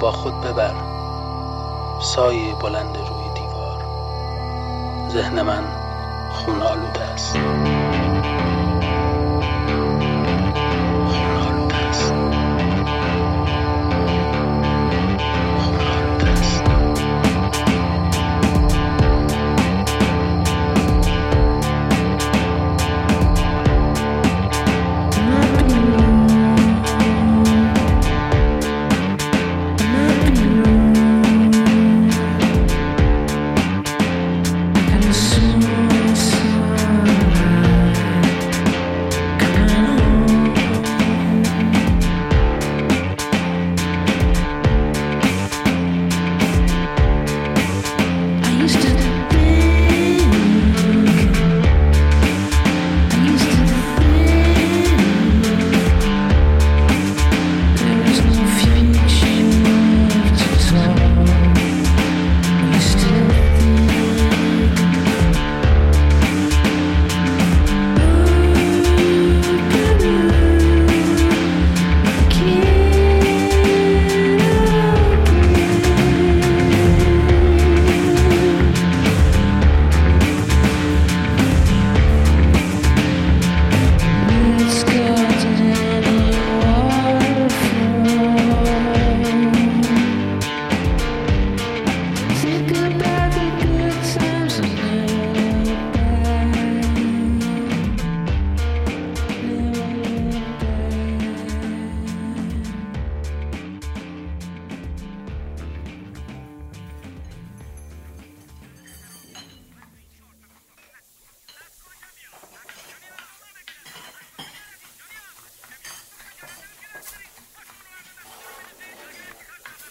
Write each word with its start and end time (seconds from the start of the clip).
با 0.00 0.10
خود 0.10 0.40
ببر. 0.40 0.74
سایه 2.00 2.54
بلند 2.54 2.96
روی 2.96 3.28
دیوار. 3.34 3.84
ذهن 5.08 5.42
من 5.42 5.64
خون 6.30 6.62
آلوده 6.62 7.00
است. 7.00 7.36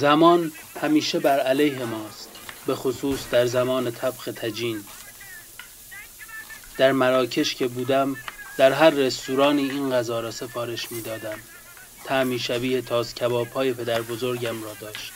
زمان 0.00 0.52
همیشه 0.80 1.18
بر 1.18 1.40
علیه 1.40 1.84
ماست 1.84 2.28
به 2.66 2.74
خصوص 2.74 3.18
در 3.30 3.46
زمان 3.46 3.90
طبخ 3.90 4.24
تجین. 4.36 4.84
در 6.76 6.92
مراکش 6.92 7.54
که 7.54 7.68
بودم 7.68 8.16
در 8.56 8.72
هر 8.72 8.90
رستورانی 8.90 9.70
این 9.70 9.90
غذا 9.92 10.20
را 10.20 10.30
سفارش 10.30 10.92
می 10.92 11.02
دادم 11.02 11.38
تعمی 12.04 12.38
شبیه 12.38 12.82
تاز 12.82 13.14
کباب 13.14 13.48
های 13.48 13.72
پدر 13.72 14.02
بزرگم 14.02 14.62
را 14.62 14.74
داشت. 14.80 15.12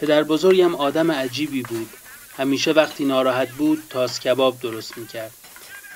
پدر 0.00 0.22
بزرگم 0.22 0.74
آدم 0.74 1.10
عجیبی 1.10 1.62
بود. 1.62 1.90
همیشه 2.38 2.72
وقتی 2.72 3.04
ناراحت 3.04 3.48
بود 3.48 3.82
تاز 3.90 4.20
کباب 4.20 4.60
درست 4.60 4.98
می 4.98 5.06
کرد 5.06 5.32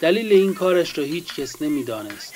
دلیل 0.01 0.33
این 0.33 0.55
کارش 0.55 0.99
را 0.99 1.05
هیچ 1.05 1.35
کس 1.35 1.63
نمی 1.63 1.85
دانست 1.85 2.35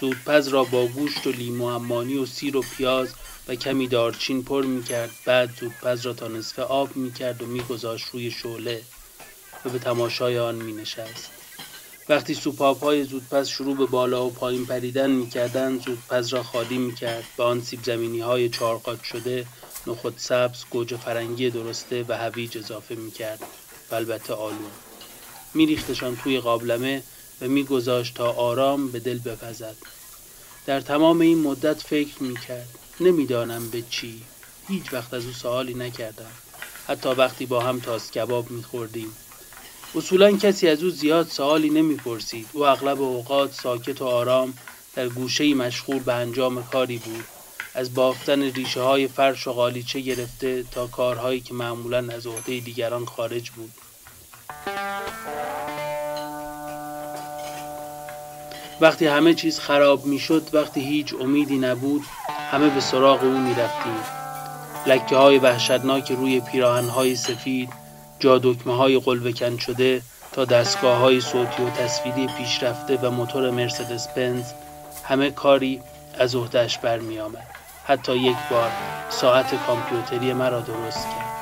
زودپز 0.00 0.48
را 0.48 0.64
با 0.64 0.86
گوشت 0.86 1.26
و 1.26 1.30
لیمو 1.30 1.64
امانی 1.64 2.16
و 2.16 2.26
سیر 2.26 2.56
و 2.56 2.64
پیاز 2.76 3.08
و 3.48 3.54
کمی 3.54 3.88
دارچین 3.88 4.42
پر 4.42 4.64
می 4.64 4.84
کرد 4.84 5.10
بعد 5.24 5.50
زودپز 5.60 6.06
را 6.06 6.12
تا 6.12 6.28
نصف 6.28 6.58
آب 6.58 6.96
می 6.96 7.12
کرد 7.12 7.42
و 7.42 7.46
می 7.46 7.60
گذاشت 7.60 8.06
روی 8.12 8.30
شعله 8.30 8.82
و 9.64 9.68
به 9.70 9.78
تماشای 9.78 10.38
آن 10.38 10.54
می 10.54 10.72
نشست. 10.72 11.30
وقتی 12.08 12.34
سوپاپ 12.34 12.84
های 12.84 13.04
زودپز 13.04 13.48
شروع 13.48 13.76
به 13.76 13.86
بالا 13.86 14.26
و 14.26 14.30
پایین 14.30 14.66
پریدن 14.66 15.10
می 15.10 15.30
کردن 15.30 15.78
زودپز 15.78 16.28
را 16.28 16.42
خالی 16.42 16.78
می 16.78 16.94
کرد 16.94 17.24
به 17.36 17.44
آن 17.44 17.60
سیب 17.60 17.84
زمینی 17.84 18.20
های 18.20 18.48
چارقات 18.48 19.04
شده 19.04 19.46
نخود 19.86 20.14
سبز 20.16 20.64
گوجه 20.70 20.96
فرنگی 20.96 21.50
درسته 21.50 22.04
و 22.08 22.16
هویج 22.18 22.58
اضافه 22.58 22.94
می 22.94 23.10
کرد 23.10 23.40
و 23.90 23.94
البته 23.94 24.34
آلو. 24.34 24.68
می 25.54 25.66
ریختشان 25.66 26.16
توی 26.16 26.40
قابلمه 26.40 27.02
و 27.40 27.48
می 27.48 27.64
گذاشت 27.64 28.14
تا 28.14 28.32
آرام 28.32 28.88
به 28.88 29.00
دل 29.00 29.18
بپزد. 29.18 29.76
در 30.66 30.80
تمام 30.80 31.20
این 31.20 31.38
مدت 31.38 31.82
فکر 31.82 32.22
می 32.22 32.34
کرد 32.34 32.68
نمی‌دانم 33.00 33.70
به 33.70 33.82
چی. 33.90 34.22
هیچ 34.68 34.92
وقت 34.92 35.14
از 35.14 35.26
او 35.26 35.32
سوالی 35.32 35.74
نکردم. 35.74 36.30
حتی 36.88 37.08
وقتی 37.08 37.46
با 37.46 37.60
هم 37.60 37.80
تاس 37.80 38.10
کباب 38.10 38.50
میخوردیم. 38.50 39.12
اصولا 39.94 40.32
کسی 40.32 40.68
از 40.68 40.82
او 40.82 40.90
زیاد 40.90 41.28
سوالی 41.28 41.70
نمی‌پرسید. 41.70 42.46
او 42.52 42.66
اغلب 42.66 43.02
اوقات 43.02 43.54
ساکت 43.54 44.02
و 44.02 44.04
آرام 44.06 44.54
در 44.94 45.08
گوشه 45.08 45.54
مشغول 45.54 45.98
به 45.98 46.12
انجام 46.14 46.64
کاری 46.64 46.98
بود. 46.98 47.24
از 47.74 47.94
بافتن 47.94 48.42
ریشه 48.42 48.80
های 48.80 49.08
فرش 49.08 49.46
و 49.46 49.52
غالیچه 49.52 50.00
گرفته 50.00 50.64
تا 50.70 50.86
کارهایی 50.86 51.40
که 51.40 51.54
معمولا 51.54 51.98
از 51.98 52.26
عهده 52.26 52.60
دیگران 52.60 53.04
خارج 53.04 53.50
بود. 53.50 53.72
وقتی 58.80 59.06
همه 59.06 59.34
چیز 59.34 59.58
خراب 59.58 60.06
می‌شد 60.06 60.48
وقتی 60.52 60.80
هیچ 60.80 61.14
امیدی 61.14 61.58
نبود 61.58 62.02
همه 62.50 62.68
به 62.68 62.80
سراغ 62.80 63.24
او 63.24 63.38
می 63.38 63.54
رفتیم 63.54 64.00
لکه 64.86 65.16
های 65.16 65.38
وحشتناک 65.38 66.12
روی 66.12 66.40
پیراهن 66.40 66.88
های 66.88 67.16
سفید 67.16 67.68
جا 68.18 68.38
دکمه 68.38 68.76
های 68.76 68.98
قلوکن 68.98 69.56
شده 69.58 70.02
تا 70.32 70.44
دستگاه 70.44 70.98
های 70.98 71.20
صوتی 71.20 71.62
و 71.62 71.70
تصویری 71.70 72.26
پیشرفته 72.26 72.96
و 72.96 73.10
موتور 73.10 73.50
مرسدس 73.50 74.08
بنز 74.08 74.44
همه 75.04 75.30
کاری 75.30 75.80
از 76.18 76.34
عهدهش 76.34 76.78
برمی 76.78 77.18
آمد 77.18 77.46
حتی 77.86 78.16
یک 78.16 78.36
بار 78.50 78.70
ساعت 79.10 79.66
کامپیوتری 79.66 80.32
مرا 80.32 80.60
درست 80.60 81.04
کرد. 81.04 81.36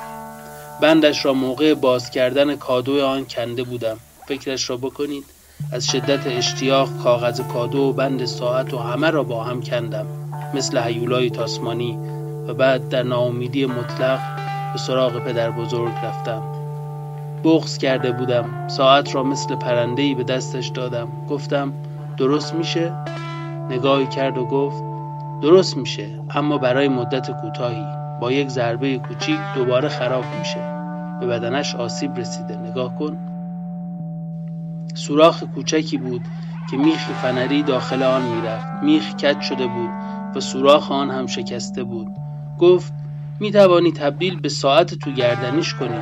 بندش 0.81 1.25
را 1.25 1.35
موقع 1.35 1.75
باز 1.75 2.11
کردن 2.11 2.57
کادو 2.57 3.07
آن 3.07 3.27
کنده 3.27 3.63
بودم. 3.63 3.99
فکرش 4.27 4.71
را 4.71 4.77
بکنید 4.77 5.25
از 5.73 5.87
شدت 5.87 6.27
اشتیاق 6.27 6.89
کاغذ 7.03 7.41
کادو 7.41 7.79
و 7.79 7.93
بند 7.93 8.25
ساعت 8.25 8.75
و 8.75 8.79
همه 8.79 9.11
را 9.11 9.23
با 9.23 9.45
هم 9.45 9.63
کندم. 9.63 10.24
مثل 10.55 10.79
هیولای 10.79 11.31
تاسمانی 11.31 11.99
و 12.49 12.55
بعد 12.55 12.89
در 12.89 13.03
ناامیدی 13.03 13.67
مطلق 13.67 14.19
به 14.73 14.79
سراغ 14.79 15.19
پدر 15.19 15.51
بزرگ 15.51 15.93
رفتم. 16.05 16.43
بغز 17.45 17.79
کرده 17.79 18.13
بودم. 18.13 18.69
ساعت 18.69 19.15
را 19.15 19.23
مثل 19.23 19.55
پرندهی 19.55 20.15
به 20.15 20.25
دستش 20.25 20.69
دادم. 20.69 21.09
گفتم 21.29 21.73
درست 22.17 22.55
میشه؟ 22.55 22.93
نگاهی 23.71 24.07
کرد 24.07 24.39
و 24.39 24.45
گفت 24.45 24.83
درست 25.43 25.77
میشه 25.77 26.21
اما 26.35 26.59
برای 26.59 26.89
مدت 26.89 27.31
کوتاهی. 27.41 27.85
با 28.21 28.33
یک 28.33 28.49
ضربه 28.49 28.99
کوچیک 28.99 29.39
دوباره 29.55 29.89
خراب 29.89 30.25
میشه. 30.39 30.61
به 31.21 31.27
بدنش 31.27 31.75
آسیب 31.75 32.19
رسیده. 32.19 32.57
نگاه 32.57 32.99
کن. 32.99 33.17
سوراخ 34.95 35.45
کوچکی 35.55 35.97
بود 35.97 36.23
که 36.71 36.77
میخ 36.77 37.11
فنری 37.11 37.63
داخل 37.63 38.03
آن 38.03 38.23
می‌رفت. 38.23 38.83
میخ 38.83 39.15
کج 39.15 39.41
شده 39.41 39.67
بود. 39.67 39.91
و 40.37 40.41
سوراخ 40.41 40.93
آن 40.93 41.11
هم 41.11 41.27
شکسته 41.27 41.85
بود. 41.85 42.09
گفت 42.59 42.93
می 43.41 43.53
توانی 43.53 43.93
تبدیل 43.93 44.41
به 44.41 44.49
ساعت 44.49 44.95
تو 44.95 45.11
گردنیش 45.11 45.75
کنی. 45.75 46.01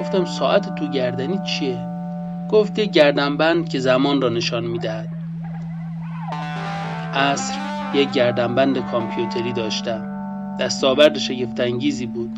گفتم 0.00 0.24
ساعت 0.24 0.74
تو 0.74 0.90
گردنی 0.90 1.38
چیه؟ 1.46 1.78
گفت 2.50 2.78
یک 2.78 2.90
گردنبند 2.90 3.68
که 3.68 3.80
زمان 3.80 4.22
را 4.22 4.28
نشان 4.28 4.64
می‌دهد 4.64 5.08
عصر 7.14 7.54
یک 7.94 8.12
گردنبند 8.12 8.90
کامپیوتری 8.90 9.52
داشتم. 9.52 10.14
دستاورد 10.60 11.18
شگفتانگیزی 11.18 12.06
بود. 12.06 12.30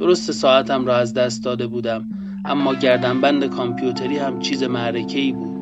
درست 0.00 0.32
ساعتم 0.32 0.86
را 0.86 0.96
از 0.96 1.14
دست 1.14 1.44
داده 1.44 1.66
بودم 1.66 2.04
اما 2.44 2.74
گردنبند 2.74 3.46
کامپیوتری 3.46 4.18
هم 4.18 4.38
چیز 4.38 4.62
معرکه 4.62 5.32
بود. 5.32 5.53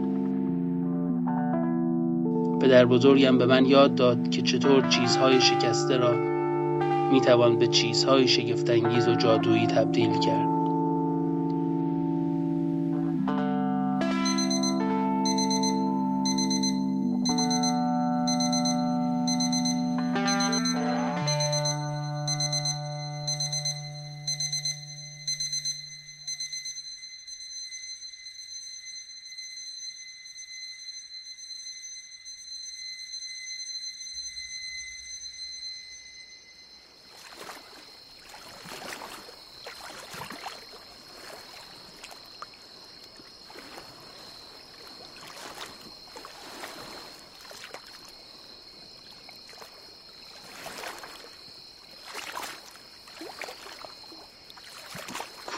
پدر 2.62 2.84
بزرگم 2.84 3.38
به 3.38 3.46
من 3.46 3.66
یاد 3.66 3.94
داد 3.94 4.30
که 4.30 4.42
چطور 4.42 4.88
چیزهای 4.88 5.40
شکسته 5.40 5.96
را 5.96 6.14
می‌توان 7.12 7.58
به 7.58 7.66
چیزهای 7.66 8.28
شگفتانگیز 8.28 9.08
و 9.08 9.14
جادویی 9.14 9.66
تبدیل 9.66 10.20
کرد. 10.20 10.51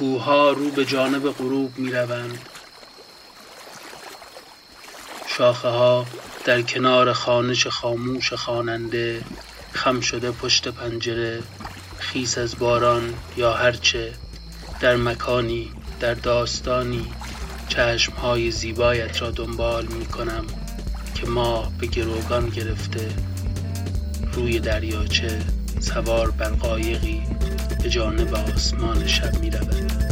کوهها 0.04 0.50
رو 0.50 0.70
به 0.70 0.84
جانب 0.84 1.30
غروب 1.30 1.78
می 1.78 1.90
روند 1.90 2.38
شاخه 5.26 5.68
ها 5.68 6.06
در 6.44 6.62
کنار 6.62 7.12
خانش 7.12 7.66
خاموش 7.66 8.32
خواننده 8.32 9.22
خم 9.72 10.00
شده 10.00 10.30
پشت 10.30 10.68
پنجره 10.68 11.42
خیس 11.98 12.38
از 12.38 12.58
باران 12.58 13.14
یا 13.36 13.52
هرچه 13.52 14.12
در 14.80 14.96
مکانی 14.96 15.72
در 16.00 16.14
داستانی 16.14 17.06
چشمهای 17.68 18.50
زیبایت 18.50 19.22
را 19.22 19.30
دنبال 19.30 19.86
می 19.86 20.06
کنم 20.06 20.46
که 21.14 21.26
ماه 21.26 21.72
به 21.78 21.86
گروگان 21.86 22.48
گرفته 22.48 23.08
روی 24.32 24.60
دریاچه 24.60 25.40
سوار 25.80 26.30
بر 26.30 26.50
قایقی 26.50 27.22
به 27.84 27.90
جانب 27.90 28.34
آسمان 28.34 29.06
شب 29.06 29.40
می 29.40 29.50
رود 29.50 30.03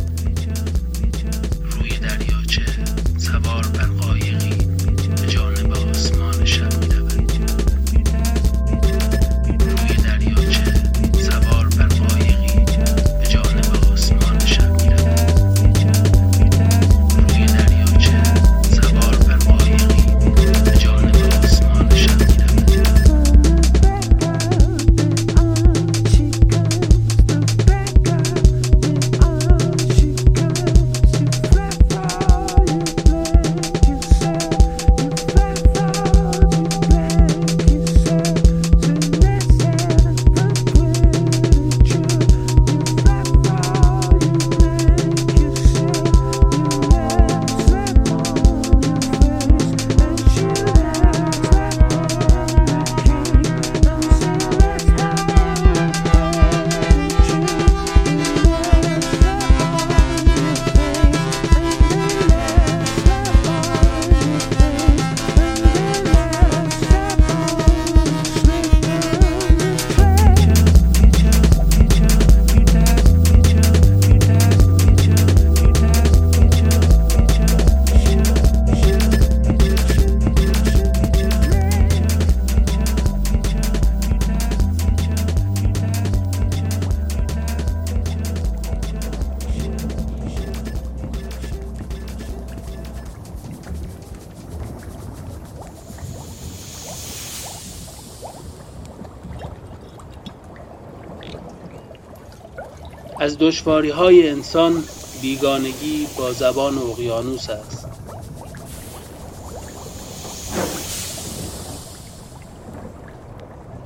از 103.23 103.39
دشواری 103.39 103.91
های 103.91 104.31
انسان 104.31 104.85
بیگانگی 105.23 106.07
با 106.19 106.33
زبان 106.33 106.79
اقیانوس 106.79 107.51
است. 107.51 107.89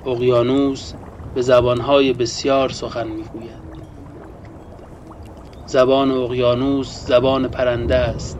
اقیانوس 0.06 0.93
به 1.35 1.43
زبانهای 1.43 2.12
بسیار 2.12 2.69
سخن 2.69 3.09
می‌گوید. 3.09 3.67
زبان 5.66 6.11
اقیانوس 6.11 7.07
زبان 7.07 7.49
پرنده 7.49 7.95
است 7.97 8.38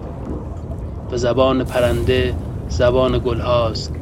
و 1.11 1.17
زبان 1.17 1.65
پرنده 1.65 2.35
زبان 2.69 3.19
گلهاست 3.19 3.93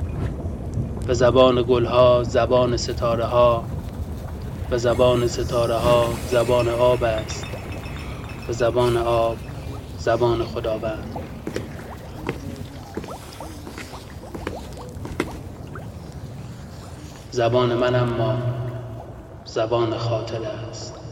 و 1.09 1.15
زبان 1.15 1.63
گلها 1.69 2.23
زبان 2.23 2.77
ستاره 2.77 3.25
ها 3.25 3.65
زبان 4.79 5.27
ستاره 5.27 5.75
ها 5.75 6.09
زبان 6.31 6.69
آب 6.69 7.05
است. 7.05 7.45
و 8.49 8.53
زبان 8.53 8.97
آب 8.97 9.37
زبان 9.99 10.45
خداوند. 10.45 11.17
زبان 17.31 17.75
من 17.75 17.95
اما 17.95 18.39
زبان 19.45 19.99
خاطر 19.99 20.41
است. 20.71 21.04